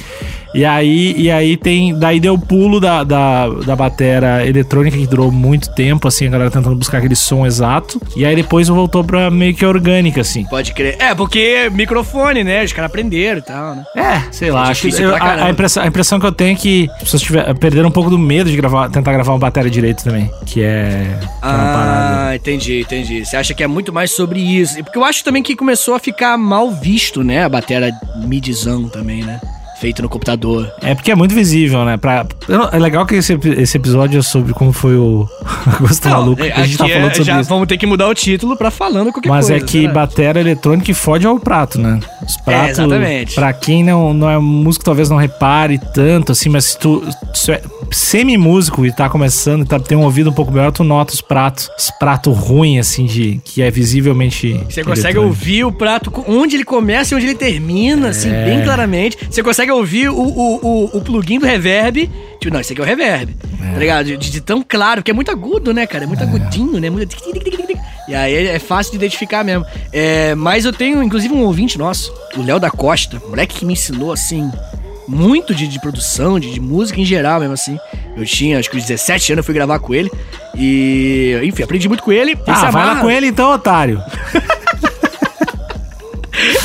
[0.56, 1.98] E aí, e aí tem.
[1.98, 6.30] Daí deu o pulo da, da, da bateria eletrônica que durou muito tempo, assim, a
[6.30, 8.02] galera tentando buscar aquele som exato.
[8.15, 10.46] E aí depois voltou pra meio que orgânica, assim.
[10.46, 10.96] Pode crer.
[11.00, 12.63] É, porque microfone, né?
[12.63, 13.84] Os caras aprenderam e tal, né?
[13.96, 14.68] É, sei lá.
[14.68, 17.00] É Acho que eu- a, a impressão, a impressão que eu tenho é que as
[17.00, 20.32] pessoas tiver, perderam um pouco do medo de gravar, tentar gravar uma bateria direito também.
[20.46, 21.28] Que é, que é.
[21.41, 23.26] Ah, entendi, entendi.
[23.26, 24.82] Você acha que é muito mais sobre isso?
[24.84, 27.44] Porque eu acho também que começou a ficar mal visto, né?
[27.44, 27.91] A bateria
[28.26, 29.39] midzão também, né?
[29.80, 30.72] Feito no computador.
[30.82, 31.98] É porque é muito visível, né?
[31.98, 32.26] Pra,
[32.72, 35.28] é legal que esse, esse episódio é sobre como foi o
[35.68, 36.42] Agosto Maluco.
[36.44, 37.50] é, que a gente tá aqui falando é- sobre já isso.
[37.50, 39.64] vamos ter que mudar o título pra falando qualquer Mas coisa.
[39.64, 39.94] é que será?
[39.94, 42.00] bateria eletrônica fode ao prato, né?
[42.26, 43.36] Os pratos, exatamente.
[43.36, 47.46] pra quem não, não é músico, talvez não repare tanto, assim, mas se tu, se
[47.48, 47.62] tu é
[47.96, 51.22] semi-músico e tá começando e tá, tem um ouvido um pouco melhor, tu nota os
[51.22, 56.58] pratos, os pratos ruins, assim, de, que é visivelmente Você consegue ouvir o prato, onde
[56.58, 58.46] ele começa e onde ele termina, assim, É.
[58.46, 59.18] bem claramente.
[59.30, 62.10] Você consegue ouvir o, o, o, o plugin do reverb.
[62.40, 63.34] Tipo, não, esse aqui é o reverb.
[63.74, 64.06] Tá ligado?
[64.06, 66.04] De, de tão claro, porque é muito agudo, né, cara?
[66.04, 66.90] É muito agudinho, né?
[66.90, 67.16] Muito...
[68.08, 69.66] E aí é fácil de identificar mesmo.
[69.92, 73.74] É, mas eu tenho, inclusive, um ouvinte nosso, o Léo da Costa, moleque que me
[73.74, 74.52] ensinou, assim,
[75.08, 77.80] muito de, de produção, de, de música em geral mesmo assim.
[78.15, 80.12] Eu tinha, acho que 17 anos, eu fui gravar com ele.
[80.56, 82.38] E, enfim, aprendi muito com ele.
[82.48, 84.02] Ah, vai lá com ele então, otário.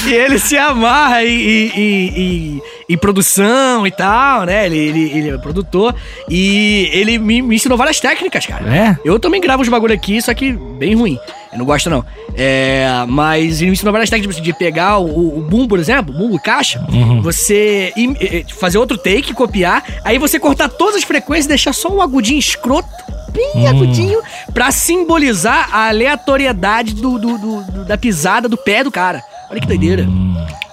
[0.06, 4.66] E ele se amarra em, em- produção e tal, né?
[4.66, 5.94] Ele, ele, ele é produtor.
[6.28, 8.74] E ele me, me ensinou várias técnicas, cara.
[8.76, 8.96] É?
[9.04, 11.18] Eu também gravo os bagulho aqui, só que bem ruim.
[11.52, 12.04] Eu não gosto, não.
[12.36, 16.12] É, mas ele me ensinou várias técnicas tipo, de pegar o, o boom, por exemplo,
[16.14, 16.80] boom, caixa,
[17.22, 21.48] você im- eh, eh, fazer outro take, copiar, aí você cortar todas as frequências e
[21.48, 22.88] deixar só um agudinho escroto,
[23.32, 24.20] bem agudinho,
[24.54, 29.22] pra simbolizar a aleatoriedade do, do- do- do- da pisada do pé do cara.
[29.50, 30.06] Olha que doideira.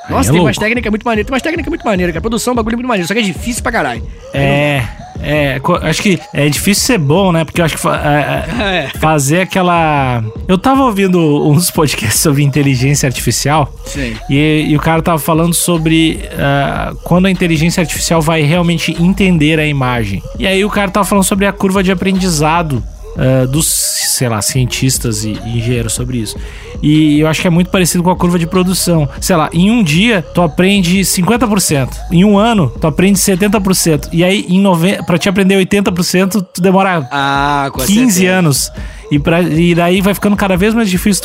[0.09, 1.25] Nossa, é tem umas técnicas muito maneiras.
[1.27, 2.21] Tem umas técnicas muito maneiras, cara.
[2.21, 3.07] Produção, é bagulho muito maneiro.
[3.07, 4.03] Só que é difícil pra caralho.
[4.33, 4.83] É.
[5.19, 7.43] É, acho que é difícil ser bom, né?
[7.43, 8.99] Porque eu acho que fa- é, é, É.
[8.99, 10.23] fazer aquela.
[10.47, 14.15] Eu tava ouvindo uns podcasts sobre inteligência artificial Sim.
[14.29, 19.59] e, e o cara tava falando sobre ah, quando a inteligência artificial vai realmente entender
[19.59, 20.21] a imagem.
[20.37, 22.83] E aí o cara tava falando sobre a curva de aprendizado
[23.17, 26.37] ah, dos, sei lá, cientistas e, e engenheiros sobre isso.
[26.81, 29.09] E eu acho que é muito parecido com a curva de produção.
[29.19, 31.89] Sei lá, em um dia tu aprende 50%.
[32.11, 34.09] Em um ano tu aprende 70%.
[34.11, 35.01] E aí em nove...
[35.03, 38.31] pra te aprender 80% tu demora Ah, com 15 certeza.
[38.31, 38.71] anos.
[39.09, 41.23] E, pra, e daí vai ficando cada vez mais difícil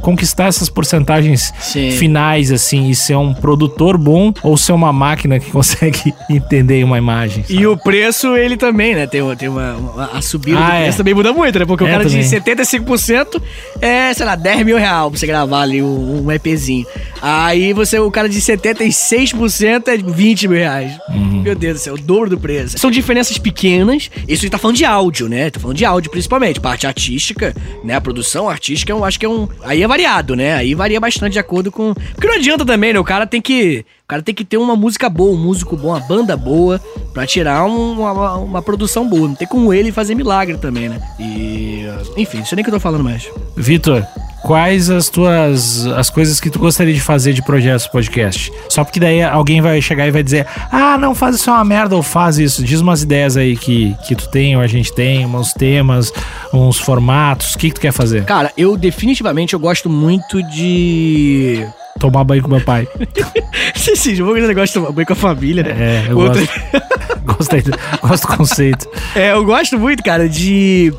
[0.00, 1.90] conquistar essas porcentagens Sim.
[1.90, 6.96] finais, assim, e ser um produtor bom ou ser uma máquina que consegue entender uma
[6.98, 7.44] imagem.
[7.48, 9.06] E o preço, ele também, né?
[9.06, 10.82] Tem, uma- tem uma, uma- A subida Ah, do é.
[10.84, 11.64] preço também muda muito, né?
[11.66, 12.20] Porque o É, cara também.
[12.20, 13.40] de 75%
[13.80, 16.86] é, sei lá, 10 mil reais pra você gravar ali um, um EPzinho.
[17.20, 20.92] Aí você, o cara de 76% é 20 mil reais.
[21.08, 21.42] Uhum.
[21.42, 22.78] Meu Deus do céu, o dobro do preço.
[22.78, 24.10] São diferenças pequenas.
[24.26, 25.50] Isso a gente tá falando de áudio, né?
[25.50, 26.60] Tá falando de áudio principalmente.
[26.60, 26.86] Parte
[27.18, 27.94] artística, né?
[27.94, 29.48] A produção artística, eu acho que é um.
[29.62, 30.54] Aí é variado, né?
[30.54, 31.92] Aí varia bastante de acordo com.
[32.14, 32.98] Porque não adianta também, né?
[33.00, 33.84] O cara tem que.
[34.04, 36.80] O cara tem que ter uma música boa, um músico bom, uma banda boa,
[37.12, 39.28] pra tirar um- uma, uma produção boa.
[39.28, 41.00] Não tem como ele fazer milagre também, né?
[41.18, 41.84] E.
[42.16, 43.28] Enfim, não sei nem o que eu tô falando mais.
[43.56, 44.06] Vitor,
[44.42, 48.52] quais as tuas as coisas que tu gostaria de fazer de projetos podcast?
[48.68, 51.64] Só porque daí alguém vai chegar e vai dizer: "Ah, não faz isso é uma
[51.64, 52.62] merda ou faz isso".
[52.62, 56.12] Diz umas ideias aí que que tu tem ou a gente tem, uns temas,
[56.52, 58.24] uns formatos, o que que tu quer fazer?
[58.24, 61.66] Cara, eu definitivamente eu gosto muito de.
[61.98, 62.86] Tomar banho com meu pai.
[63.74, 65.70] Sim, sim, esse negócio de tomar banho com a família, né?
[65.78, 66.88] É, eu Outra- gosto.
[67.38, 67.62] Gostei,
[68.02, 68.88] gosto do conceito.
[69.14, 70.92] É, eu gosto muito, cara, de.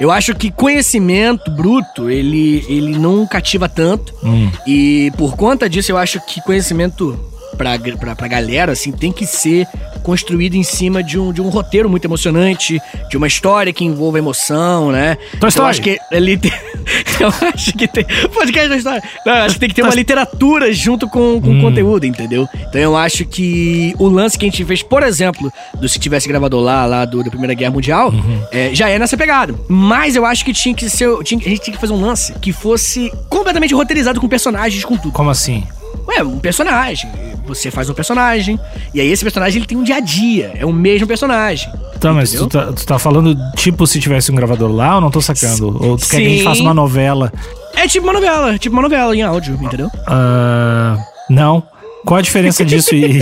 [0.00, 4.12] Eu acho que conhecimento bruto, ele, ele não cativa tanto.
[4.22, 4.50] Hum.
[4.66, 7.18] E por conta disso, eu acho que conhecimento
[7.56, 9.66] pra, pra, pra galera, assim, tem que ser
[10.02, 14.18] construído em cima de um, de um roteiro muito emocionante, de uma história que envolva
[14.18, 15.16] emoção, né?
[15.40, 16.52] Toy Eu acho que é liter...
[17.18, 18.04] Eu acho que tem.
[18.32, 19.02] Podcast da história.
[19.24, 22.48] Não, eu acho que tem que ter uma literatura junto com, com o conteúdo, entendeu?
[22.54, 26.28] Então eu acho que o lance que a gente fez, por exemplo, do Se Tivesse
[26.28, 28.12] Gravador lá, lá do, da Primeira Guerra Mundial,
[28.52, 29.54] é, já é nessa pegada.
[29.68, 31.08] Mas eu acho que tinha que ser.
[31.24, 34.96] Tinha, a gente tinha que fazer um lance que fosse completamente roteirizado com personagens, com
[34.96, 35.12] tudo.
[35.12, 35.64] Como assim?
[36.06, 37.10] Ué, um personagem.
[37.46, 38.58] Você faz um personagem.
[38.92, 40.52] E aí esse personagem ele tem um dia a dia.
[40.54, 41.70] É o mesmo personagem.
[42.00, 45.10] Tá, mas tu tá, tu tá falando tipo se tivesse um gravador lá ou não
[45.10, 45.76] tô sacando?
[45.82, 46.44] Ou tu quer que a gente Sim.
[46.44, 47.32] faça uma novela?
[47.74, 49.90] É tipo uma novela, tipo uma novela em áudio, entendeu?
[50.06, 50.96] Ah,
[51.28, 51.62] não.
[52.06, 53.20] Qual a diferença disso e.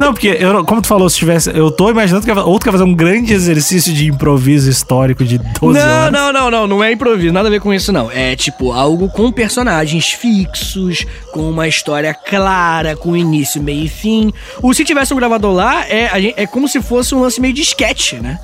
[0.00, 1.50] Não, porque, eu, como tu falou, se tivesse.
[1.54, 5.38] Eu tô imaginando que ou tu quer fazer um grande exercício de improviso histórico de
[5.38, 6.12] 12 Não, anos.
[6.12, 8.10] não, não, não, não é improviso, nada a ver com isso, não.
[8.10, 14.32] É tipo algo com personagens fixos, com uma história clara, com início, meio e fim.
[14.62, 17.62] O se tivesse um gravador lá, é, é como se fosse um lance meio de
[17.62, 18.38] sketch, né?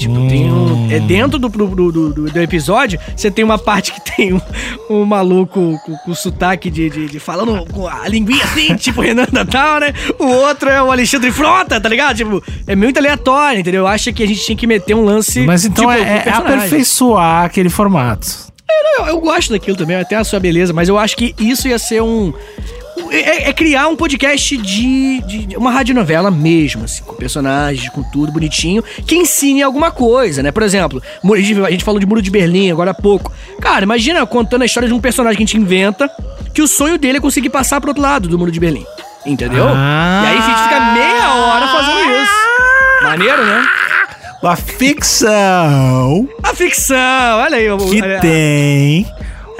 [0.00, 0.90] Tipo, tem um.
[0.90, 4.40] É dentro do, do, do, do- episódio, você tem uma parte que tem um,
[4.88, 9.26] um maluco com, com sotaque de, de, de falando com a linguinha assim, tipo Renan
[9.30, 9.92] Natal, né?
[10.18, 12.16] O outro é o Alexandre Frota, tá ligado?
[12.16, 13.82] Tipo, é muito aleatório, entendeu?
[13.82, 15.40] Eu acho que a gente tinha que meter um lance.
[15.40, 18.26] Mas então tipo, é, é aperfeiçoar aquele formato.
[18.98, 21.78] Eu, eu gosto daquilo também, até a sua beleza, mas eu acho que isso ia
[21.78, 22.32] ser um.
[23.10, 28.30] É, é criar um podcast de, de- uma radionovela mesmo, assim, com personagens, com tudo
[28.32, 30.50] bonitinho, que ensine alguma coisa, né?
[30.52, 33.32] Por exemplo, a gente- falou de Muro de Berlim agora há pouco.
[33.60, 36.08] Cara, imagina contando a história de um personagem que a gente inventa,
[36.54, 38.84] que o sonho dele é conseguir passar pro outro lado do Muro de Berlim.
[39.26, 39.64] Entendeu?
[39.68, 40.22] Ah.
[40.24, 42.32] E aí a gente fica meia hora fazendo isso.
[43.02, 43.64] Maneiro, né?
[44.42, 46.96] A ficção A ficção,
[47.38, 47.64] olha aí.
[47.90, 49.06] que olha- tem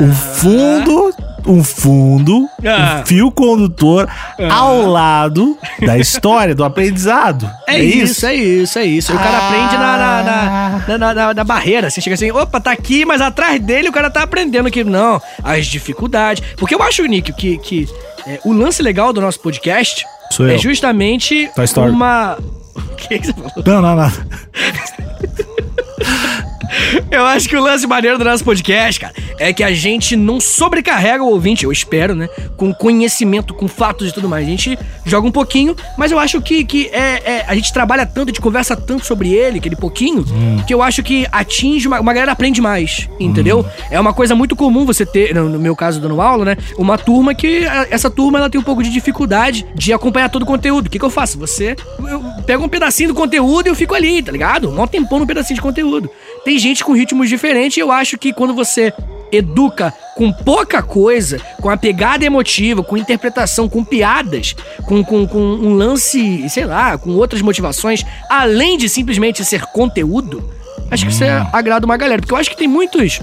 [0.01, 1.13] um fundo,
[1.47, 3.01] um fundo, Ah.
[3.03, 4.09] um fio condutor
[4.51, 7.51] ao lado da história, do aprendizado.
[7.67, 9.13] É, isso, é isso, é isso.
[9.13, 11.91] Aí o cara aprende na, na, na, na, na- na- barreira.
[11.91, 14.85] Você chega assim, opa, tá aqui, mas atrás dele o cara tá aprendendo aqui.
[14.85, 16.43] Não, as dificuldades.
[16.57, 17.89] Porque eu acho, Nick, que, que
[18.27, 20.59] é, o lance legal do nosso podcast Sou é eu.
[20.59, 21.51] justamente
[21.91, 22.39] uma.
[22.81, 23.51] O que, que você falou?
[23.67, 24.13] Não, não, não.
[27.11, 30.41] Eu acho que o lance maneiro do nosso podcast, cara, é que a gente não
[30.41, 32.29] sobrecarrega o ouvinte, eu espero, né?
[32.57, 34.47] Com conhecimento, com fatos e tudo mais.
[34.47, 38.07] A gente joga um pouquinho, mas eu acho que, que é, é- a gente trabalha
[38.07, 40.25] tanto, a gente conversa tanto sobre ele, aquele pouquinho,
[40.67, 43.65] que eu acho que atinge, uma, uma galera aprende mais, entendeu?
[43.91, 46.57] É uma coisa muito comum você ter, no, meu caso dando aula, né?
[46.77, 50.47] Uma turma que, essa turma, ela tem um pouco de dificuldade de acompanhar todo o
[50.47, 50.87] conteúdo.
[50.87, 51.39] O que, que eu faço?
[51.39, 51.77] Você
[52.09, 54.71] eu pego um pedacinho do conteúdo e eu fico ali, tá ligado?
[54.71, 56.11] Um tempão no pedacinho de conteúdo.
[56.45, 58.93] Tem gente com ritmos diferentes e eu acho que quando você
[59.33, 65.39] educa com pouca coisa, com a pegada emotiva, com interpretação, com piadas, com, com, com
[65.39, 70.51] um lance, sei lá, com outras motivações, além de simplesmente ser conteúdo,
[70.91, 72.21] acho que você agrada uma galera.
[72.21, 73.21] Porque eu acho que tem muitos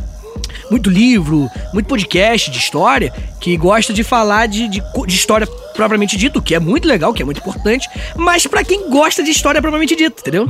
[0.70, 6.18] muito livro, muito podcast de história que gosta de falar de, de, de história propriamente
[6.18, 9.62] dito, que é muito legal, que é muito importante, mas pra quem gosta de história
[9.62, 10.48] propriamente dita, entendeu?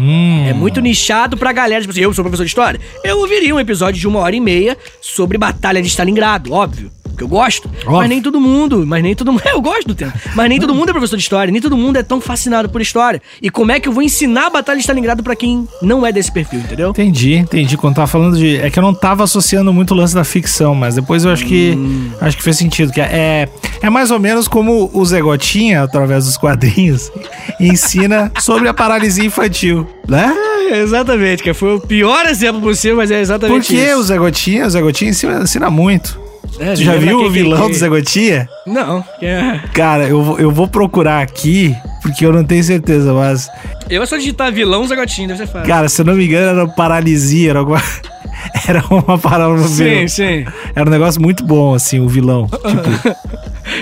[0.47, 3.59] É muito nichado pra galera, tipo assim, eu sou professor de história, eu ouviria um
[3.59, 6.89] episódio de uma hora e meia sobre Batalha de Stalingrado, óbvio.
[7.17, 8.09] Que eu gosto, mas Óbvio.
[8.09, 9.41] nem todo mundo, mas nem todo mundo.
[9.49, 10.13] Eu gosto do tema.
[10.35, 12.79] Mas nem todo mundo é professor de história, nem todo mundo é tão fascinado por
[12.79, 13.19] história.
[13.41, 16.11] E como é que eu vou ensinar a Batalha de Stalingrado pra quem não é
[16.11, 16.91] desse perfil, entendeu?
[16.91, 17.75] Entendi, entendi.
[17.75, 18.57] Quando tava falando de.
[18.57, 21.43] É que eu não tava associando muito o lance da ficção, mas depois eu acho
[21.45, 21.75] que.
[22.21, 22.91] Acho que fez sentido.
[22.91, 23.49] Que é,
[23.81, 27.11] é mais ou menos como o Zé Gotinha, através dos quadrinhos,
[27.59, 30.31] ensina sobre a paralisia infantil, né?
[30.69, 33.97] É, exatamente, que foi o pior exemplo possível, mas é exatamente Porque isso.
[33.97, 36.26] o Zé Gotinha, o Zé Gotinha ensina, ensina muito.
[36.59, 38.49] É, Tu já viu o vilão que- do Zé Gotinha?
[38.65, 39.59] Não, é...
[39.73, 43.47] Cara, eu, vou- eu vou procurar aqui, porque eu não tenho certeza, mas.
[43.89, 45.67] Eu só digitar vilão Zé Gotinho, deve ser fácil.
[45.67, 47.81] Cara, se eu não me engano, era paralisia, era alguma.
[48.67, 49.59] Era uma palavra.
[49.67, 50.45] sim, sim.
[50.75, 52.47] Era um negócio muito bom, assim, o vilão.
[52.67, 53.17] Tipo.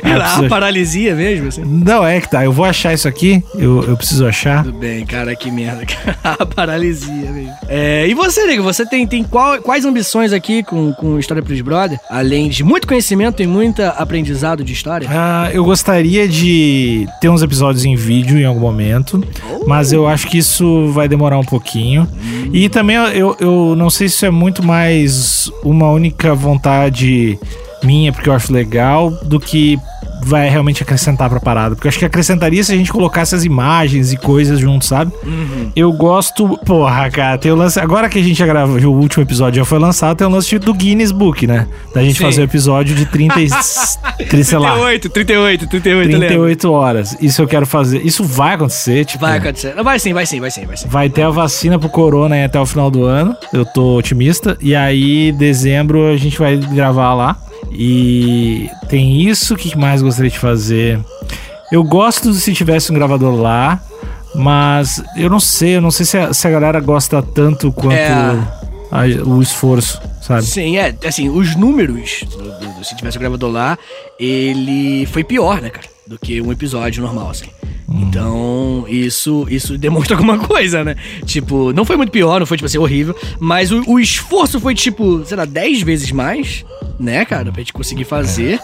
[0.03, 1.63] Era preciso- a paralisia mesmo, assim.
[1.63, 2.43] Não, é que tá.
[2.43, 3.43] Eu vou achar isso aqui.
[3.55, 4.63] Eu, eu preciso achar.
[4.63, 5.83] Tudo bem, cara, que merda.
[6.23, 7.53] a paralisia mesmo.
[7.69, 11.61] É, e você, nego, você tem, tem qual- quais ambições aqui com, com História pros
[11.61, 11.99] Brother?
[12.09, 15.07] Além de muito conhecimento e muito aprendizado de história?
[15.11, 19.23] Ah, eu gostaria de ter uns episódios em vídeo em algum momento,
[19.67, 22.07] mas eu acho que isso vai demorar um pouquinho.
[22.51, 27.39] E também eu, eu não sei se isso é muito mais uma única vontade
[27.83, 29.77] minha, porque eu acho legal, do que
[30.25, 31.75] vai realmente acrescentar pra parada.
[31.75, 35.11] Porque eu acho que acrescentaria se a gente colocasse as imagens e coisas juntos, sabe?
[35.75, 36.57] Eu gosto.
[36.65, 37.79] Porra, cara, tem o lance.
[37.79, 40.57] Agora que a gente já gravou, o último episódio já foi lançado, tem o lance
[40.57, 41.67] do Guinness Book, né?
[41.93, 42.25] Da gente Sim.
[42.25, 43.47] fazer o episódio de 30 e.
[44.27, 44.71] 30, sei lá.
[44.71, 47.17] 38, 38, 38, 38 horas.
[47.21, 48.01] Isso eu quero fazer.
[48.01, 49.21] Isso vai acontecer, tipo.
[49.21, 49.75] Vai acontecer.
[49.75, 50.87] Não, Vai sim, vai sim, vai sim, vai sim.
[50.87, 53.35] Vai ter a vacina pro corona aí até o final do ano.
[53.53, 54.57] Eu tô otimista.
[54.59, 57.37] E aí, dezembro, a gente vai gravar lá.
[57.71, 59.55] E tem isso.
[59.55, 60.99] Que mais gostaria de fazer?
[61.71, 63.81] Eu gosto se tivesse um gravador lá.
[64.37, 67.93] Mas eu não sei, eu não sei se a, se a galera gosta tanto quanto
[67.95, 68.09] É.
[68.91, 70.43] a- o esforço, sabe?
[70.43, 73.77] Sim, é, assim, os números do, do- do Se Tivesse o Gravador lá,
[74.19, 77.45] ele foi pior, né, cara, do que um episódio normal, assim.
[78.01, 80.95] Então, isso, isso demonstra alguma coisa, né?
[81.25, 84.75] Tipo, não foi muito pior, não foi, tipo assim, horrível, mas o, o esforço foi,
[84.75, 86.65] tipo, sei lá, 10 vezes mais,
[86.99, 88.59] né, cara, pra gente conseguir fazer.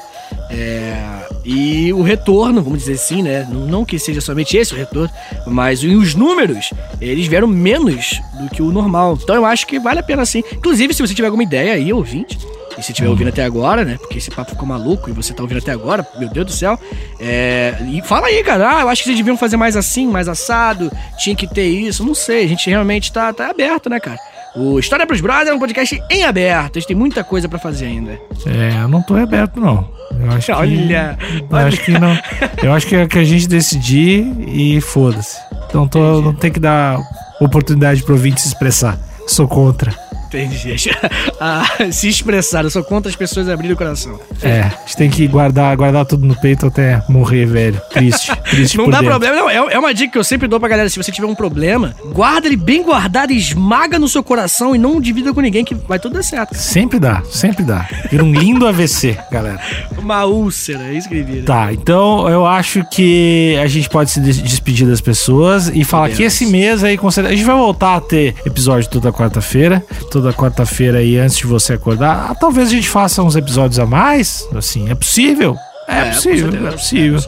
[0.50, 3.48] É, e o retorno, vamos dizer assim, né?
[3.50, 5.10] Não que seja somente esse o retorno,
[5.48, 9.18] mas os números, eles vieram menos do que o normal.
[9.22, 10.44] Então eu acho que vale a pena sim.
[10.54, 12.38] Inclusive, se você tiver alguma ideia aí, ouvinte,
[12.78, 13.98] e se estiver ouvindo até agora, né?
[14.00, 16.80] Porque esse papo ficou maluco e você tá ouvindo até agora, meu Deus do céu.
[17.20, 18.78] É, e fala aí, cara.
[18.78, 20.92] Ah, eu acho que vocês deviam fazer mais assim, mais assado.
[21.18, 22.06] Tinha que ter isso.
[22.06, 22.46] Não sei.
[22.46, 24.18] A gente realmente tá, tá aberto, né, cara?
[24.56, 26.78] O História pros Brothers é um podcast em aberto.
[26.78, 28.20] A gente tem muita coisa pra fazer ainda.
[28.46, 29.90] É, eu não tô aberto, não.
[30.20, 30.52] Eu acho que.
[30.52, 31.68] Olha, Eu olha.
[31.68, 32.18] acho que não.
[32.62, 35.38] Eu acho que é que a gente decidir e foda-se.
[35.70, 37.00] Então tô, não tem que dar
[37.40, 39.00] oportunidade pro ouvinte se expressar.
[39.26, 39.96] Sou contra.
[40.34, 40.90] Entendi.
[41.44, 42.64] Ah, se expressar.
[42.66, 44.20] Eu sou contra as pessoas abrirem o coração.
[44.44, 47.82] É, a gente tem que guardar, guardar tudo no peito até morrer, velho.
[47.92, 48.32] Triste.
[48.52, 49.10] Triste Não dá dentro.
[49.10, 49.50] problema, não.
[49.50, 50.88] É, é uma dica que eu sempre dou pra galera.
[50.88, 55.02] Se você tiver um problema, guarda ele bem guardado, esmaga no seu coração e não
[55.02, 56.54] divida com ninguém que vai tudo dar certo.
[56.54, 57.88] Sempre dá, sempre dá.
[58.12, 59.60] Vira um lindo AVC, galera.
[59.98, 61.46] Uma úlcera, é isso que ele vira.
[61.46, 66.10] Tá, então eu acho que a gente pode se des- despedir das pessoas e falar
[66.10, 66.34] que Podemos.
[66.36, 69.84] esse mês aí, a gente vai voltar a ter episódio toda quarta-feira.
[70.12, 72.28] Toda quarta-feira aí, antes de você acordar.
[72.30, 74.48] Ah, talvez a gente faça uns episódios a mais.
[74.56, 75.58] Assim, é possível?
[75.88, 77.20] É, É, possível, é possível.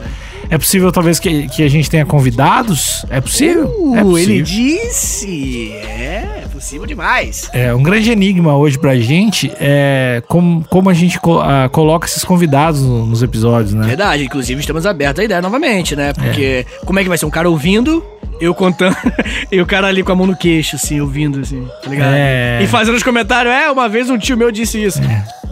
[0.49, 3.05] É possível, talvez, que, que a gente tenha convidados?
[3.09, 3.63] É possível?
[3.95, 4.17] é Uh, possível.
[4.35, 5.71] ele disse.
[5.71, 6.73] É, é.
[6.73, 7.49] Possível demais.
[7.53, 12.07] É, um grande enigma hoje pra gente é como, como a gente co- ah, coloca
[12.07, 13.85] esses convidados no- nos episódios, né?
[13.85, 16.13] Verdade, inclusive estamos abertos à ideia novamente, né?
[16.13, 17.25] Porque como é que vai ser?
[17.25, 18.03] Um cara ouvindo,
[18.39, 18.95] eu contando,
[19.51, 22.13] e o cara ali com a mão no queixo, assim, ouvindo, assim, tá ligado?
[22.15, 22.59] É.
[22.63, 24.99] E fazendo os comentários, é, uma vez um tio meu disse isso.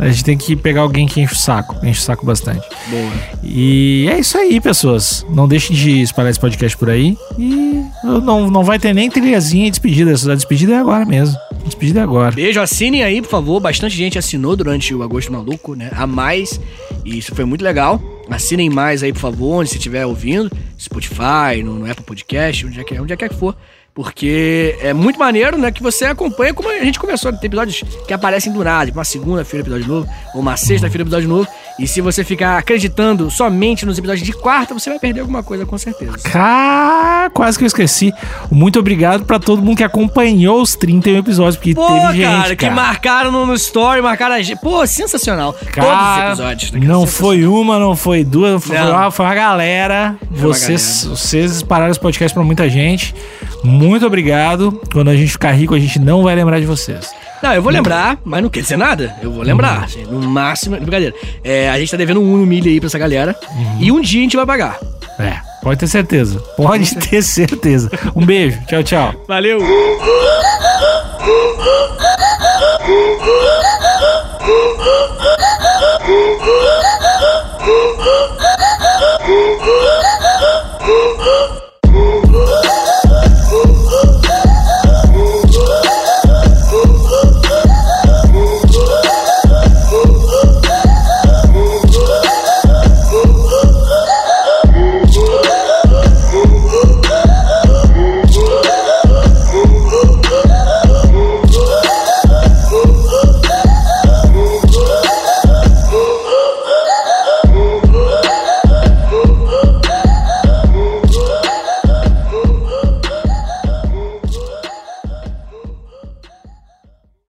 [0.01, 2.67] A gente tem que pegar alguém que enche o saco, enche o saco bastante.
[2.89, 3.11] Boa.
[3.43, 5.23] E é isso aí, pessoas.
[5.29, 7.15] Não deixem de espalhar esse podcast por aí.
[7.37, 10.09] E não, não vai ter nem trilhazinha e despedida.
[10.09, 11.37] A despedida é agora mesmo.
[11.51, 12.31] A despedida é agora.
[12.31, 13.59] Beijo, assinem aí, por favor.
[13.59, 15.91] Bastante gente assinou durante o Agosto Maluco, né?
[15.95, 16.59] A mais.
[17.05, 18.01] E isso foi muito legal.
[18.27, 20.51] Assinem mais aí, por favor, onde você estiver ouvindo.
[20.79, 23.55] Spotify, no, no Apple Podcast, onde é, que, onde é que for.
[23.93, 25.69] Porque é muito maneiro, né?
[25.69, 27.31] Que você acompanha, como a gente começou.
[27.33, 28.85] Tem episódios que aparecem do nada.
[28.85, 30.07] Tipo, uma segunda-feira, episódio novo.
[30.33, 31.47] Ou uma sexta-feira, episódio novo.
[31.77, 35.65] E se você ficar acreditando somente nos episódios de quarta, você vai perder alguma coisa,
[35.65, 36.17] com certeza.
[36.23, 38.13] Cá, quase que eu esqueci.
[38.49, 42.55] Muito obrigado pra todo mundo que acompanhou os 31 episódios, porque Pô, teve gente, cara,
[42.55, 44.59] que marcaram no, no story, marcaram a gente.
[44.61, 45.53] Pô, sensacional.
[45.53, 46.71] Todos os Cara, episódios.
[46.71, 46.91] né, cara?
[46.93, 48.91] Não foi uma, não foi duas, foi, Não.
[48.91, 50.15] uma, foi uma galera.
[50.29, 53.13] Foi uma vocês, vocês espalharam esse podcast pra muita gente.
[53.63, 54.79] Muito muito obrigado.
[54.91, 57.11] Quando a gente ficar rico, a gente não vai lembrar de vocês.
[57.41, 59.15] Não, eu vou lembrar, mas não quer dizer nada.
[59.21, 59.81] Eu vou lembrar.
[59.81, 59.83] Hum.
[59.83, 60.77] Assim, no máximo.
[60.77, 61.15] Brincadeira.
[61.43, 63.35] É, a gente tá devendo um humilde aí pra essa galera.
[63.49, 63.77] Uhum.
[63.79, 64.79] E um dia a gente vai pagar.
[65.17, 66.39] É, pode ter certeza.
[66.55, 67.89] Pode ter certeza.
[68.15, 68.59] Um beijo.
[68.67, 69.25] Tchau, tchau.
[69.27, 69.59] Valeu.